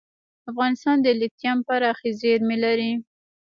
[0.51, 2.91] افغانستان د لیتیم پراخې زیرمې لري.